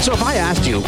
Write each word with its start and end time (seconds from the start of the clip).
So, 0.00 0.12
if 0.12 0.22
I 0.22 0.36
asked 0.36 0.66
you 0.66 0.80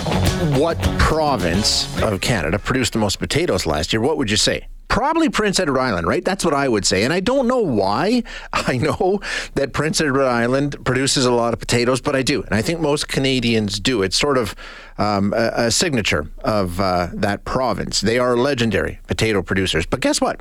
what 0.59 0.81
province 0.99 2.01
of 2.01 2.21
Canada 2.21 2.61
produced 2.61 2.93
the 2.93 3.01
most 3.01 3.19
potatoes 3.19 3.67
last 3.67 3.93
year, 3.93 4.01
what 4.01 4.17
would 4.17 4.31
you 4.31 4.37
say? 4.37 4.69
Probably 4.87 5.29
Prince 5.29 5.59
Edward 5.59 5.81
Island, 5.81 6.07
right? 6.07 6.25
That's 6.25 6.45
what 6.45 6.55
I 6.55 6.69
would 6.69 6.87
say. 6.87 7.03
And 7.03 7.13
I 7.13 7.19
don't 7.19 7.49
know 7.49 7.59
why. 7.59 8.23
I 8.53 8.77
know 8.77 9.21
that 9.55 9.73
Prince 9.73 10.01
Edward 10.01 10.27
Island 10.27 10.77
produces 10.85 11.27
a 11.27 11.33
lot 11.33 11.53
of 11.53 11.59
potatoes, 11.59 12.01
but 12.01 12.15
I 12.15 12.23
do. 12.23 12.43
And 12.43 12.55
I 12.55 12.63
think 12.63 12.81
most 12.81 13.09
Canadians 13.09 13.81
do. 13.81 14.03
It's 14.03 14.17
sort 14.17 14.39
of 14.39 14.55
um, 14.97 15.35
a, 15.37 15.53
a, 15.55 15.71
signature 15.71 16.29
of 16.45 16.81
uh, 16.81 17.09
that 17.13 17.45
province. 17.45 18.01
They 18.01 18.19
are 18.19 18.37
legendary 18.37 19.01
potato 19.09 19.43
producers. 19.43 19.87
But 19.87 20.01
guess 20.01 20.21
what? 20.21 20.41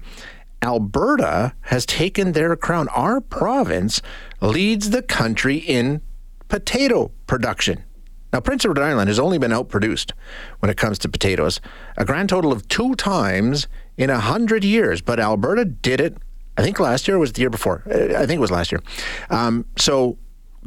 Alberta 0.61 1.53
has 1.61 1.85
taken 1.87 2.33
their 2.33 2.55
crown. 2.55 2.87
Our 2.89 3.19
province 3.19 4.01
leads 4.41 4.91
the 4.91 5.01
country 5.01 5.57
in 5.57 6.01
potato 6.49 7.11
production. 7.25 7.83
Now, 8.31 8.39
Prince 8.39 8.65
Edward 8.65 8.79
Island 8.79 9.07
has 9.07 9.19
only 9.19 9.37
been 9.37 9.51
outproduced 9.51 10.11
when 10.59 10.69
it 10.69 10.77
comes 10.77 10.99
to 10.99 11.09
potatoes, 11.09 11.59
a 11.97 12.05
grand 12.05 12.29
total 12.29 12.51
of 12.51 12.67
two 12.67 12.95
times 12.95 13.67
in 13.97 14.09
a 14.09 14.19
hundred 14.19 14.63
years. 14.63 15.01
But 15.01 15.19
Alberta 15.19 15.65
did 15.65 15.99
it. 15.99 16.17
I 16.57 16.61
think 16.61 16.79
last 16.79 17.07
year 17.07 17.17
was 17.17 17.33
the 17.33 17.41
year 17.41 17.49
before. 17.49 17.83
I 17.87 18.25
think 18.25 18.33
it 18.37 18.39
was 18.39 18.51
last 18.51 18.71
year. 18.71 18.81
Um, 19.29 19.65
so 19.77 20.17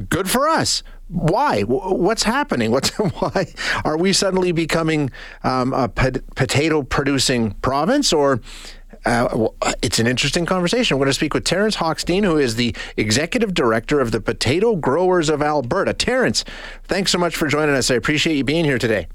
good 0.09 0.29
for 0.29 0.49
us. 0.49 0.83
Why? 1.07 1.61
What's 1.61 2.23
happening? 2.23 2.71
What's 2.71 2.89
why 3.19 3.53
are 3.85 3.97
we 3.97 4.13
suddenly 4.13 4.51
becoming 4.51 5.11
um, 5.43 5.73
a 5.73 5.87
potato 5.87 6.81
producing 6.81 7.51
province, 7.61 8.11
or 8.11 8.41
uh, 9.05 9.27
well, 9.33 9.55
it's 9.81 9.99
an 9.99 10.07
interesting 10.07 10.45
conversation. 10.45 10.97
We're 10.97 11.05
going 11.05 11.11
to 11.11 11.15
speak 11.15 11.33
with 11.33 11.43
Terence 11.43 11.77
Hochstein, 11.77 12.23
who 12.23 12.37
is 12.37 12.55
the 12.55 12.75
executive 12.97 13.53
director 13.53 13.99
of 13.99 14.11
the 14.11 14.21
Potato 14.21 14.75
Growers 14.75 15.29
of 15.29 15.41
Alberta. 15.41 15.93
Terence, 15.93 16.43
thanks 16.83 17.11
so 17.11 17.17
much 17.17 17.35
for 17.35 17.47
joining 17.47 17.75
us. 17.75 17.91
I 17.91 17.95
appreciate 17.95 18.35
you 18.35 18.43
being 18.43 18.65
here 18.65 18.79
today. 18.79 19.07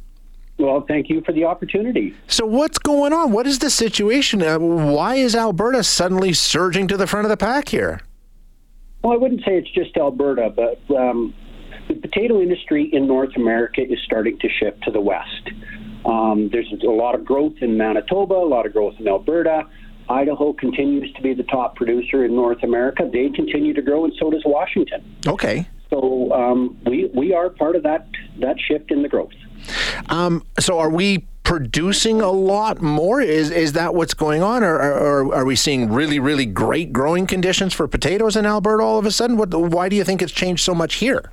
Well, 0.58 0.84
thank 0.88 1.08
you 1.08 1.22
for 1.22 1.32
the 1.32 1.44
opportunity. 1.44 2.14
So, 2.26 2.44
what's 2.44 2.78
going 2.78 3.12
on? 3.12 3.30
What 3.30 3.46
is 3.46 3.60
the 3.60 3.70
situation? 3.70 4.42
Uh, 4.42 4.58
why 4.58 5.14
is 5.14 5.36
Alberta 5.36 5.84
suddenly 5.84 6.32
surging 6.32 6.88
to 6.88 6.96
the 6.96 7.06
front 7.06 7.26
of 7.26 7.30
the 7.30 7.36
pack 7.36 7.68
here? 7.68 8.00
Well, 9.02 9.12
I 9.12 9.16
wouldn't 9.16 9.42
say 9.42 9.56
it's 9.56 9.70
just 9.70 9.96
Alberta, 9.96 10.50
but 10.50 10.80
um, 10.96 11.32
the 11.86 11.94
potato 11.94 12.40
industry 12.40 12.90
in 12.92 13.06
North 13.06 13.36
America 13.36 13.80
is 13.80 14.00
starting 14.04 14.36
to 14.40 14.48
shift 14.48 14.82
to 14.82 14.90
the 14.90 15.00
west. 15.00 15.50
Um, 16.08 16.48
there's 16.50 16.72
a 16.82 16.90
lot 16.90 17.14
of 17.14 17.24
growth 17.24 17.54
in 17.60 17.76
Manitoba, 17.76 18.34
a 18.34 18.36
lot 18.36 18.64
of 18.64 18.72
growth 18.72 18.94
in 18.98 19.06
Alberta. 19.06 19.66
Idaho 20.08 20.54
continues 20.54 21.12
to 21.12 21.22
be 21.22 21.34
the 21.34 21.42
top 21.44 21.76
producer 21.76 22.24
in 22.24 22.34
North 22.34 22.62
America. 22.62 23.08
They 23.12 23.28
continue 23.28 23.74
to 23.74 23.82
grow, 23.82 24.04
and 24.04 24.14
so 24.18 24.30
does 24.30 24.42
Washington. 24.46 25.04
Okay. 25.26 25.68
So 25.90 26.32
um, 26.32 26.78
we 26.86 27.10
we 27.14 27.34
are 27.34 27.50
part 27.50 27.76
of 27.76 27.82
that 27.82 28.08
that 28.40 28.56
shift 28.58 28.90
in 28.90 29.02
the 29.02 29.08
growth. 29.08 29.32
Um, 30.08 30.44
so 30.58 30.78
are 30.78 30.90
we 30.90 31.26
producing 31.44 32.22
a 32.22 32.30
lot 32.30 32.80
more? 32.80 33.20
Is 33.20 33.50
is 33.50 33.72
that 33.74 33.94
what's 33.94 34.14
going 34.14 34.42
on, 34.42 34.62
or, 34.62 34.76
or, 34.76 35.34
are 35.34 35.44
we 35.44 35.56
seeing 35.56 35.92
really 35.92 36.18
really 36.18 36.46
great 36.46 36.92
growing 36.92 37.26
conditions 37.26 37.74
for 37.74 37.86
potatoes 37.86 38.34
in 38.36 38.46
Alberta 38.46 38.82
all 38.82 38.98
of 38.98 39.04
a 39.04 39.10
sudden? 39.10 39.36
What, 39.36 39.54
why 39.54 39.90
do 39.90 39.96
you 39.96 40.04
think 40.04 40.22
it's 40.22 40.32
changed 40.32 40.62
so 40.64 40.74
much 40.74 40.96
here? 40.96 41.32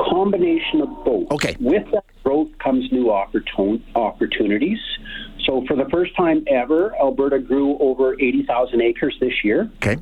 Combination 0.00 0.82
Okay. 1.30 1.56
With 1.60 1.90
that 1.92 2.04
growth 2.22 2.48
comes 2.58 2.90
new 2.92 3.06
opportun- 3.06 3.82
opportunities. 3.94 4.78
So 5.44 5.64
for 5.66 5.76
the 5.76 5.88
first 5.90 6.16
time 6.16 6.44
ever, 6.48 6.94
Alberta 6.96 7.38
grew 7.38 7.78
over 7.78 8.14
80,000 8.14 8.80
acres 8.80 9.16
this 9.20 9.44
year. 9.44 9.70
Okay. 9.76 9.96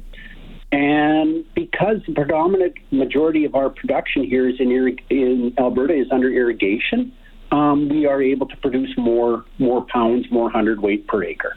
And 0.71 1.45
because 1.55 1.99
the 2.07 2.15
predominant 2.15 2.75
majority 2.91 3.45
of 3.45 3.55
our 3.55 3.69
production 3.69 4.25
here 4.25 4.49
is 4.49 4.59
in, 4.59 4.97
in 5.11 5.55
Alberta 5.59 5.95
is 5.95 6.07
under 6.11 6.31
irrigation, 6.31 7.13
um, 7.53 7.89
we 7.89 8.07
are 8.07 8.21
able 8.21 8.47
to 8.47 8.57
produce 8.57 8.91
more 8.97 9.45
more 9.59 9.85
pounds, 9.87 10.27
more 10.31 10.51
hundredweight 10.51 11.07
per 11.07 11.23
acre. 11.23 11.55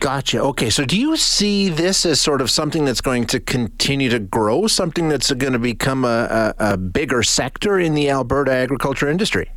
Gotcha. 0.00 0.40
Okay, 0.40 0.70
so 0.70 0.84
do 0.84 0.98
you 0.98 1.16
see 1.16 1.68
this 1.68 2.04
as 2.06 2.20
sort 2.20 2.40
of 2.40 2.50
something 2.50 2.84
that's 2.84 3.02
going 3.02 3.26
to 3.26 3.38
continue 3.38 4.08
to 4.08 4.18
grow, 4.18 4.66
something 4.66 5.08
that's 5.08 5.30
going 5.32 5.52
to 5.52 5.58
become 5.58 6.04
a, 6.04 6.54
a, 6.58 6.72
a 6.72 6.76
bigger 6.76 7.22
sector 7.22 7.78
in 7.78 7.94
the 7.94 8.10
Alberta 8.10 8.52
agriculture 8.52 9.08
industry? 9.08 9.50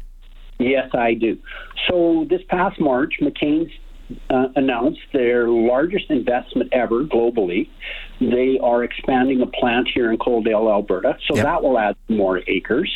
Yes, 0.59 0.89
I 0.93 1.13
do. 1.13 1.37
So 1.87 2.25
this 2.29 2.41
past 2.49 2.79
March, 2.79 3.15
McCain's 3.21 3.71
uh, 4.29 4.47
announced 4.55 4.99
their 5.13 5.47
largest 5.47 6.09
investment 6.09 6.69
ever 6.73 7.03
globally. 7.03 7.69
They 8.19 8.59
are 8.61 8.83
expanding 8.83 9.41
a 9.41 9.47
plant 9.47 9.87
here 9.93 10.11
in 10.11 10.17
Coaldale, 10.17 10.69
Alberta, 10.71 11.17
so 11.27 11.35
yep. 11.35 11.45
that 11.45 11.63
will 11.63 11.77
add 11.77 11.95
more 12.09 12.41
acres. 12.47 12.91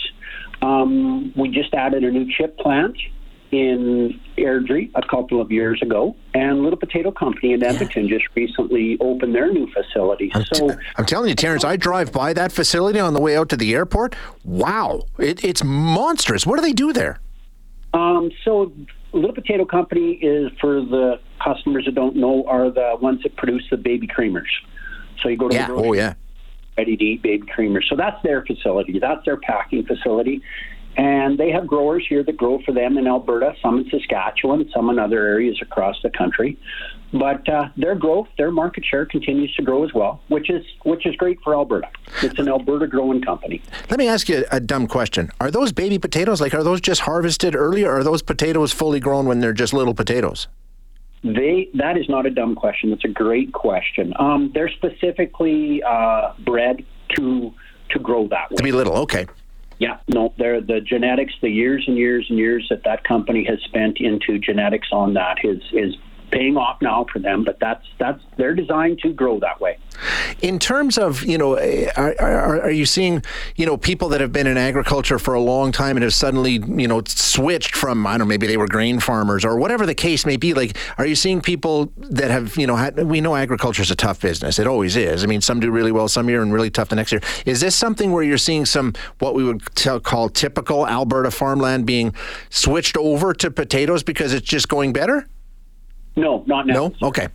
Um, 0.61 1.33
we 1.35 1.49
just 1.49 1.73
added 1.73 2.03
a 2.03 2.11
new 2.11 2.31
chip 2.31 2.57
plant 2.57 2.95
in 3.51 4.19
Airdrie 4.37 4.91
a 4.95 5.01
couple 5.05 5.41
of 5.41 5.51
years 5.51 5.81
ago, 5.81 6.15
and 6.33 6.63
Little 6.63 6.79
Potato 6.79 7.11
Company 7.11 7.53
in 7.53 7.63
Edmonton 7.63 8.07
yeah. 8.07 8.17
just 8.17 8.29
recently 8.35 8.97
opened 9.01 9.35
their 9.35 9.51
new 9.51 9.67
facility. 9.71 10.31
I'm 10.33 10.45
so 10.45 10.69
t- 10.69 10.75
I'm 10.95 11.05
telling 11.05 11.29
you, 11.29 11.35
Terence, 11.35 11.63
I 11.63 11.75
drive 11.75 12.11
by 12.11 12.33
that 12.33 12.51
facility 12.51 12.99
on 12.99 13.13
the 13.13 13.19
way 13.19 13.35
out 13.35 13.49
to 13.49 13.57
the 13.57 13.73
airport. 13.73 14.15
Wow, 14.45 15.03
it, 15.17 15.43
it's 15.43 15.63
monstrous. 15.63 16.45
What 16.45 16.55
do 16.57 16.61
they 16.61 16.73
do 16.73 16.93
there? 16.93 17.19
Um, 17.93 18.31
so, 18.45 18.71
Little 19.11 19.33
Potato 19.33 19.65
Company 19.65 20.13
is 20.13 20.49
for 20.61 20.75
the 20.79 21.19
customers 21.43 21.85
that 21.85 21.95
don't 21.95 22.15
know 22.15 22.45
are 22.45 22.69
the 22.71 22.97
ones 23.01 23.21
that 23.23 23.35
produce 23.35 23.63
the 23.69 23.77
baby 23.77 24.07
creamers. 24.07 24.47
So 25.21 25.29
you 25.29 25.37
go 25.37 25.49
to 25.49 25.55
yeah. 25.55 25.67
the 25.67 25.73
oh 25.73 25.93
yeah 25.93 26.13
ready 26.77 26.97
to 26.97 27.03
eat 27.03 27.21
baby 27.21 27.45
creamers. 27.47 27.83
So 27.89 27.95
that's 27.95 28.21
their 28.23 28.43
facility. 28.45 28.99
That's 28.99 29.23
their 29.25 29.37
packing 29.37 29.85
facility. 29.85 30.41
And 30.97 31.37
they 31.37 31.51
have 31.51 31.67
growers 31.67 32.05
here 32.07 32.21
that 32.23 32.35
grow 32.35 32.59
for 32.65 32.73
them 32.73 32.97
in 32.97 33.07
Alberta, 33.07 33.55
some 33.61 33.79
in 33.79 33.89
Saskatchewan, 33.89 34.69
some 34.73 34.89
in 34.89 34.99
other 34.99 35.25
areas 35.25 35.57
across 35.61 35.95
the 36.03 36.09
country. 36.09 36.59
But 37.13 37.47
uh, 37.47 37.69
their 37.77 37.95
growth, 37.95 38.27
their 38.37 38.51
market 38.51 38.83
share 38.85 39.05
continues 39.05 39.53
to 39.55 39.63
grow 39.63 39.83
as 39.85 39.93
well, 39.93 40.21
which 40.27 40.49
is 40.49 40.65
which 40.83 41.05
is 41.05 41.15
great 41.15 41.39
for 41.43 41.53
Alberta. 41.53 41.89
It's 42.21 42.37
an 42.39 42.47
Alberta 42.47 42.87
growing 42.87 43.21
company. 43.21 43.61
Let 43.89 43.99
me 43.99 44.07
ask 44.07 44.27
you 44.27 44.45
a 44.51 44.59
dumb 44.59 44.87
question: 44.87 45.29
Are 45.39 45.51
those 45.51 45.71
baby 45.71 45.97
potatoes 45.97 46.41
like 46.41 46.53
are 46.53 46.63
those 46.63 46.81
just 46.81 47.01
harvested 47.01 47.55
early, 47.55 47.83
or 47.83 47.99
are 47.99 48.03
those 48.03 48.21
potatoes 48.21 48.71
fully 48.71 48.99
grown 48.99 49.25
when 49.25 49.39
they're 49.39 49.53
just 49.53 49.73
little 49.73 49.93
potatoes? 49.93 50.47
They 51.23 51.69
that 51.75 51.97
is 51.97 52.09
not 52.09 52.25
a 52.25 52.31
dumb 52.31 52.55
question. 52.55 52.89
That's 52.89 53.05
a 53.05 53.09
great 53.09 53.53
question. 53.53 54.13
Um, 54.17 54.51
they're 54.53 54.69
specifically 54.69 55.83
uh, 55.83 56.33
bred 56.39 56.83
to 57.15 57.53
to 57.89 57.99
grow 57.99 58.27
that 58.29 58.49
way. 58.51 58.57
To 58.57 58.63
be 58.63 58.71
little, 58.71 58.97
okay. 58.99 59.27
Yeah, 59.77 59.97
no, 60.07 60.33
they're 60.37 60.61
the 60.61 60.79
genetics, 60.79 61.33
the 61.41 61.49
years 61.49 61.85
and 61.87 61.97
years 61.97 62.27
and 62.29 62.37
years 62.37 62.67
that 62.69 62.83
that 62.83 63.03
company 63.03 63.43
has 63.45 63.59
spent 63.63 63.99
into 63.99 64.37
genetics 64.39 64.89
on 64.91 65.13
that 65.15 65.37
is 65.43 65.61
is 65.73 65.95
paying 66.31 66.57
off 66.57 66.81
now 66.81 67.05
for 67.11 67.19
them, 67.19 67.43
but 67.43 67.59
that's 67.59 67.85
that's 67.99 68.21
they're 68.37 68.55
designed 68.55 68.99
to 68.99 69.13
grow 69.13 69.39
that 69.39 69.59
way. 69.59 69.77
In 70.41 70.57
terms 70.57 70.97
of 70.97 71.23
you 71.23 71.37
know, 71.37 71.55
eh, 71.55 71.91
are, 71.95 72.15
are, 72.19 72.61
are, 72.61 72.71
you 72.71 72.85
seeing 72.85 73.23
you 73.55 73.65
know 73.65 73.77
people 73.77 74.09
that 74.09 74.21
have 74.21 74.31
been 74.31 74.47
in 74.47 74.57
agriculture 74.57 75.19
for 75.19 75.33
a 75.33 75.39
long 75.39 75.71
time 75.71 75.97
and 75.97 76.03
have 76.03 76.13
suddenly 76.13 76.53
you 76.53 76.87
know 76.87 77.01
switched 77.05 77.75
from 77.75 78.07
I 78.07 78.11
don't 78.11 78.19
know 78.19 78.25
maybe 78.25 78.47
they 78.47 78.57
were 78.57 78.67
grain 78.67 78.99
farmers 78.99 79.45
or 79.45 79.57
whatever 79.57 79.85
the 79.85 79.95
case 79.95 80.25
may 80.25 80.37
be? 80.37 80.53
Like, 80.53 80.77
are 80.97 81.05
you 81.05 81.15
seeing 81.15 81.41
people 81.41 81.91
that 81.97 82.31
have 82.31 82.57
you 82.57 82.65
know 82.65 82.75
had, 82.75 82.97
we 83.03 83.21
know 83.21 83.35
agriculture 83.35 83.81
is 83.81 83.91
a 83.91 83.95
tough 83.95 84.21
business. 84.21 84.57
It 84.57 84.67
always 84.67 84.95
is. 84.95 85.23
I 85.23 85.27
mean, 85.27 85.41
some 85.41 85.59
do 85.59 85.69
really 85.69 85.91
well 85.91 86.07
some 86.07 86.29
year 86.29 86.41
and 86.41 86.53
really 86.53 86.71
tough 86.71 86.89
the 86.89 86.95
next 86.95 87.11
year. 87.11 87.21
Is 87.45 87.59
this 87.59 87.75
something 87.75 88.11
where 88.11 88.23
you're 88.23 88.37
seeing 88.37 88.65
some 88.65 88.93
what 89.19 89.35
we 89.35 89.43
would 89.43 89.63
call 90.03 90.29
typical 90.29 90.87
Alberta 90.87 91.31
farmland 91.31 91.85
being 91.85 92.15
switched 92.49 92.97
over 92.97 93.33
to 93.33 93.51
potatoes 93.51 94.03
because 94.03 94.33
it's 94.33 94.47
just 94.47 94.67
going 94.67 94.93
better? 94.93 95.27
No, 96.15 96.43
not 96.47 96.67
now. 96.67 96.73
No? 96.73 97.07
Okay. 97.07 97.27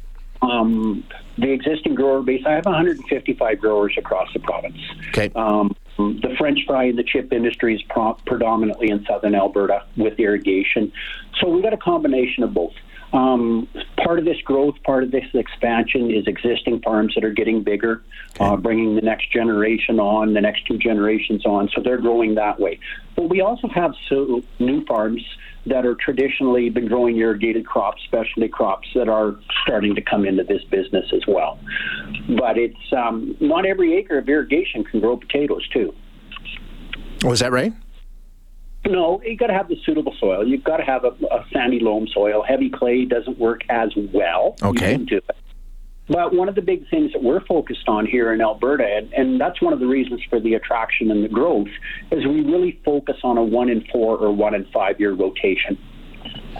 Um, 0.42 1.04
the 1.38 1.50
existing 1.50 1.94
grower 1.94 2.22
base, 2.22 2.42
I 2.46 2.52
have 2.52 2.66
155 2.66 3.58
growers 3.58 3.94
across 3.96 4.32
the 4.32 4.40
province. 4.40 4.78
Okay. 5.10 5.30
Um, 5.34 5.74
the 5.96 6.34
French 6.38 6.60
fry 6.66 6.84
and 6.84 6.98
the 6.98 7.02
chip 7.02 7.32
industry 7.32 7.74
is 7.74 7.82
pro- 7.88 8.18
predominantly 8.26 8.90
in 8.90 9.04
southern 9.06 9.34
Alberta 9.34 9.84
with 9.96 10.18
irrigation. 10.20 10.92
So 11.40 11.48
we've 11.48 11.62
got 11.62 11.72
a 11.72 11.78
combination 11.78 12.42
of 12.42 12.52
both. 12.52 12.74
Um, 13.12 13.68
part 14.02 14.18
of 14.18 14.24
this 14.24 14.40
growth, 14.42 14.74
part 14.84 15.04
of 15.04 15.10
this 15.10 15.24
expansion 15.32 16.10
is 16.10 16.26
existing 16.26 16.80
farms 16.82 17.14
that 17.14 17.24
are 17.24 17.32
getting 17.32 17.62
bigger, 17.62 18.02
uh, 18.40 18.56
bringing 18.56 18.94
the 18.96 19.00
next 19.00 19.32
generation 19.32 20.00
on, 20.00 20.34
the 20.34 20.40
next 20.40 20.66
two 20.66 20.76
generations 20.78 21.46
on. 21.46 21.68
So 21.74 21.80
they're 21.82 22.00
growing 22.00 22.34
that 22.34 22.58
way. 22.58 22.78
But 23.14 23.30
we 23.30 23.40
also 23.40 23.68
have 23.68 23.94
so 24.08 24.42
new 24.58 24.84
farms 24.86 25.22
that 25.66 25.84
are 25.84 25.94
traditionally 25.94 26.70
been 26.70 26.86
growing 26.86 27.16
irrigated 27.16 27.66
crops, 27.66 28.02
specialty 28.04 28.48
crops 28.48 28.88
that 28.94 29.08
are 29.08 29.36
starting 29.62 29.94
to 29.94 30.00
come 30.00 30.24
into 30.24 30.44
this 30.44 30.62
business 30.64 31.06
as 31.12 31.22
well. 31.26 31.58
But 32.38 32.56
it's 32.56 32.92
um, 32.96 33.36
not 33.40 33.66
every 33.66 33.96
acre 33.96 34.18
of 34.18 34.28
irrigation 34.28 34.84
can 34.84 35.00
grow 35.00 35.16
potatoes 35.16 35.66
too. 35.68 35.94
Was 37.24 37.40
that 37.40 37.50
right? 37.50 37.72
No, 38.88 39.20
you 39.22 39.36
got 39.36 39.48
to 39.48 39.52
have 39.52 39.68
the 39.68 39.76
suitable 39.84 40.14
soil. 40.18 40.46
You've 40.46 40.64
got 40.64 40.78
to 40.78 40.84
have 40.84 41.04
a, 41.04 41.08
a, 41.08 41.44
sandy 41.52 41.80
loam 41.80 42.06
soil. 42.08 42.42
Heavy 42.42 42.70
clay 42.70 43.04
doesn't 43.04 43.38
work 43.38 43.62
as 43.68 43.90
well. 44.12 44.56
Okay. 44.62 44.98
But 46.08 46.32
one 46.32 46.48
of 46.48 46.54
the 46.54 46.62
big 46.62 46.88
things 46.88 47.12
that 47.12 47.22
we're 47.22 47.44
focused 47.44 47.88
on 47.88 48.06
here 48.06 48.32
in 48.32 48.40
Alberta, 48.40 48.84
and, 48.84 49.12
and, 49.12 49.40
that's 49.40 49.60
one 49.60 49.72
of 49.72 49.80
the 49.80 49.86
reasons 49.86 50.22
for 50.30 50.38
the 50.38 50.54
attraction 50.54 51.10
and 51.10 51.24
the 51.24 51.28
growth, 51.28 51.66
is 52.12 52.24
we 52.24 52.42
really 52.42 52.80
focus 52.84 53.16
on 53.24 53.38
a 53.38 53.42
one 53.42 53.68
in 53.68 53.84
four 53.92 54.16
or 54.16 54.30
one 54.32 54.54
in 54.54 54.66
five 54.66 55.00
year 55.00 55.14
rotation. 55.14 55.76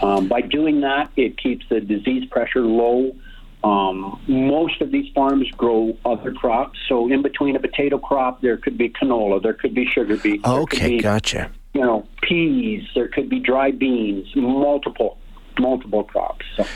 Um, 0.03 0.27
by 0.29 0.41
doing 0.41 0.81
that, 0.81 1.11
it 1.17 1.41
keeps 1.41 1.65
the 1.69 1.81
disease 1.81 2.29
pressure 2.29 2.63
low. 2.63 3.15
Um, 3.63 4.21
most 4.27 4.81
of 4.81 4.91
these 4.91 5.13
farms 5.15 5.49
grow 5.53 5.97
other 6.05 6.33
crops. 6.33 6.79
So, 6.89 7.11
in 7.11 7.23
between 7.23 7.57
a 7.57 7.61
potato 7.61 7.99
crop, 7.99 8.43
there 8.43 8.57
could 8.57 8.77
be 8.77 8.91
canola, 8.91 9.43
there 9.43 9.55
could 9.55 9.75
be 9.75 9.87
sugar 9.87 10.17
beet. 10.17 10.45
Okay, 10.45 10.99
gotcha 10.99 11.53
you 11.77 11.83
know, 11.83 12.07
peas. 12.23 12.89
There 12.95 13.09
could 13.09 13.29
be 13.29 13.39
dry 13.39 13.71
beans, 13.71 14.27
multiple 14.35 15.19
multiple 15.59 16.05
crops. 16.05 16.45
So. 16.57 16.67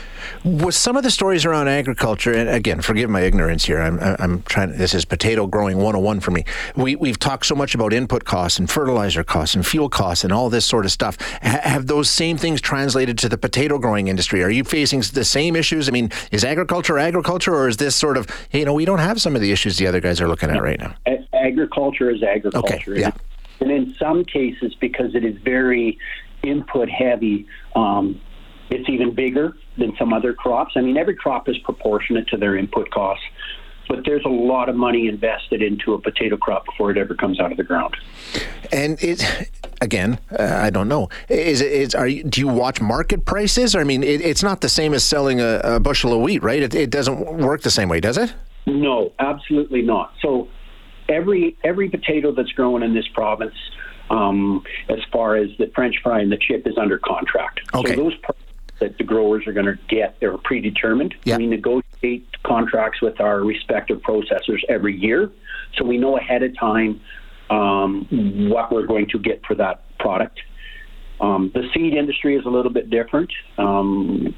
Was 0.43 0.75
some 0.75 0.97
of 0.97 1.03
the 1.03 1.11
stories 1.11 1.45
around 1.45 1.67
agriculture, 1.67 2.33
and 2.33 2.49
again, 2.49 2.81
forgive 2.81 3.11
my 3.11 3.21
ignorance 3.21 3.65
here. 3.65 3.79
I'm, 3.79 3.99
I'm 3.99 4.41
trying. 4.43 4.75
This 4.77 4.93
is 4.93 5.05
potato 5.05 5.45
growing 5.47 5.77
101 5.77 6.19
for 6.19 6.31
me. 6.31 6.45
We 6.75 6.95
we've 6.95 7.17
talked 7.17 7.45
so 7.47 7.55
much 7.55 7.73
about 7.73 7.93
input 7.93 8.25
costs 8.25 8.59
and 8.59 8.69
fertilizer 8.69 9.23
costs 9.23 9.55
and 9.55 9.65
fuel 9.65 9.89
costs 9.89 10.23
and 10.23 10.31
all 10.31 10.49
this 10.49 10.65
sort 10.65 10.85
of 10.85 10.91
stuff. 10.91 11.17
H- 11.43 11.61
have 11.61 11.87
those 11.87 12.09
same 12.09 12.37
things 12.37 12.61
translated 12.61 13.17
to 13.19 13.29
the 13.29 13.37
potato 13.37 13.79
growing 13.79 14.07
industry? 14.07 14.43
Are 14.43 14.49
you 14.49 14.63
facing 14.63 15.01
the 15.13 15.25
same 15.25 15.55
issues? 15.55 15.87
I 15.87 15.91
mean, 15.91 16.11
is 16.31 16.43
agriculture 16.43 16.97
agriculture, 16.99 17.55
or 17.55 17.67
is 17.67 17.77
this 17.77 17.95
sort 17.95 18.17
of 18.17 18.27
you 18.51 18.65
know 18.65 18.73
we 18.73 18.85
don't 18.85 18.99
have 18.99 19.19
some 19.19 19.35
of 19.35 19.41
the 19.41 19.51
issues 19.51 19.77
the 19.77 19.87
other 19.87 19.99
guys 19.99 20.21
are 20.21 20.27
looking 20.27 20.51
at 20.51 20.61
right 20.61 20.79
now? 20.79 20.95
A- 21.07 21.25
agriculture 21.33 22.11
is 22.11 22.21
agriculture. 22.21 22.75
Okay. 22.75 23.01
Yeah. 23.01 23.11
And 23.61 23.71
in 23.71 23.95
some 23.97 24.25
cases, 24.25 24.75
because 24.79 25.15
it 25.15 25.23
is 25.23 25.37
very 25.43 25.97
input 26.43 26.89
heavy, 26.89 27.45
um, 27.75 28.19
it's 28.69 28.89
even 28.89 29.13
bigger 29.13 29.55
than 29.77 29.95
some 29.97 30.13
other 30.13 30.33
crops. 30.33 30.73
I 30.75 30.81
mean, 30.81 30.97
every 30.97 31.15
crop 31.15 31.47
is 31.47 31.57
proportionate 31.59 32.27
to 32.29 32.37
their 32.37 32.57
input 32.57 32.89
costs, 32.89 33.23
but 33.87 33.99
there's 34.05 34.25
a 34.25 34.29
lot 34.29 34.69
of 34.69 34.75
money 34.75 35.07
invested 35.07 35.61
into 35.61 35.93
a 35.93 35.99
potato 36.01 36.37
crop 36.37 36.65
before 36.65 36.89
it 36.91 36.97
ever 36.97 37.13
comes 37.13 37.39
out 37.39 37.51
of 37.51 37.57
the 37.57 37.63
ground. 37.63 37.95
And 38.71 39.01
it, 39.03 39.49
again, 39.81 40.19
uh, 40.31 40.43
I 40.43 40.69
don't 40.69 40.87
know. 40.87 41.09
Is 41.29 41.61
it? 41.61 41.71
Is, 41.71 41.95
are 41.95 42.07
you, 42.07 42.23
do 42.23 42.41
you 42.41 42.47
watch 42.47 42.81
market 42.81 43.25
prices? 43.25 43.75
I 43.75 43.83
mean, 43.83 44.03
it, 44.03 44.21
it's 44.21 44.41
not 44.41 44.61
the 44.61 44.69
same 44.69 44.93
as 44.93 45.03
selling 45.03 45.41
a, 45.41 45.59
a 45.63 45.79
bushel 45.79 46.13
of 46.13 46.21
wheat, 46.21 46.41
right? 46.41 46.63
It, 46.63 46.73
it 46.73 46.89
doesn't 46.89 47.37
work 47.37 47.61
the 47.61 47.71
same 47.71 47.89
way, 47.89 47.99
does 47.99 48.17
it? 48.17 48.33
No, 48.65 49.11
absolutely 49.19 49.81
not. 49.81 50.13
So 50.21 50.47
every 51.09 51.57
every 51.63 51.89
potato 51.89 52.31
that's 52.31 52.51
grown 52.51 52.83
in 52.83 52.93
this 52.93 53.07
province, 53.13 53.55
um, 54.09 54.63
as 54.89 54.99
far 55.11 55.35
as 55.35 55.49
the 55.57 55.71
French 55.73 55.95
fry 56.03 56.21
and 56.21 56.31
the 56.31 56.37
chip, 56.37 56.67
is 56.67 56.77
under 56.77 56.97
contract. 56.97 57.61
Okay. 57.73 57.95
So 57.95 58.03
those 58.03 58.15
products 58.17 58.45
that 58.79 58.97
the 58.97 59.03
growers 59.03 59.45
are 59.47 59.53
going 59.53 59.67
to 59.67 59.77
get 59.87 60.19
they're 60.19 60.37
predetermined. 60.37 61.15
Yeah. 61.23 61.37
We 61.37 61.47
negotiate 61.47 62.27
contracts 62.43 63.01
with 63.01 63.19
our 63.21 63.41
respective 63.41 64.01
processors 64.01 64.59
every 64.69 64.97
year, 64.97 65.31
so 65.77 65.85
we 65.85 65.97
know 65.97 66.17
ahead 66.17 66.43
of 66.43 66.57
time 66.57 67.01
um, 67.49 68.07
what 68.49 68.71
we're 68.71 68.87
going 68.87 69.07
to 69.09 69.19
get 69.19 69.45
for 69.45 69.55
that 69.55 69.83
product. 69.99 70.39
Um, 71.19 71.51
the 71.53 71.69
seed 71.73 71.93
industry 71.93 72.35
is 72.35 72.45
a 72.45 72.49
little 72.49 72.71
bit 72.71 72.89
different. 72.89 73.31
Um, 73.59 74.33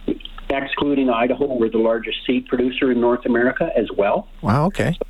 excluding 0.50 1.09
Idaho, 1.09 1.56
we're 1.56 1.69
the 1.69 1.77
largest 1.77 2.18
seed 2.27 2.48
producer 2.48 2.92
in 2.92 3.00
North 3.00 3.25
America 3.25 3.69
as 3.75 3.88
well. 3.95 4.27
Wow. 4.42 4.66
Okay. 4.68 4.95
So 4.98 5.07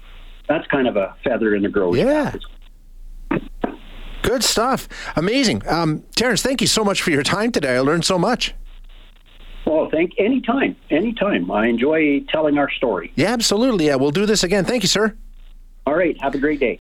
that's 0.47 0.67
kind 0.67 0.87
of 0.87 0.97
a 0.97 1.15
feather 1.23 1.55
in 1.55 1.63
the 1.63 1.69
growing. 1.69 1.99
Yeah. 1.99 2.35
Good 4.21 4.43
stuff. 4.43 4.87
Amazing. 5.15 5.67
Um, 5.67 6.03
Terence, 6.15 6.41
thank 6.41 6.61
you 6.61 6.67
so 6.67 6.83
much 6.83 7.01
for 7.01 7.11
your 7.11 7.23
time 7.23 7.51
today. 7.51 7.75
I 7.75 7.79
learned 7.81 8.05
so 8.05 8.17
much. 8.17 8.53
Well, 9.65 9.89
thank 9.89 10.13
anytime, 10.17 10.75
anytime. 10.89 11.49
I 11.51 11.67
enjoy 11.67 12.21
telling 12.29 12.57
our 12.57 12.69
story. 12.71 13.11
Yeah, 13.15 13.31
absolutely. 13.33 13.87
Yeah, 13.87 13.95
we'll 13.95 14.11
do 14.11 14.25
this 14.25 14.43
again. 14.43 14.65
Thank 14.65 14.83
you, 14.83 14.89
sir. 14.89 15.15
All 15.85 15.95
right. 15.95 16.19
Have 16.21 16.35
a 16.35 16.37
great 16.37 16.59
day. 16.59 16.79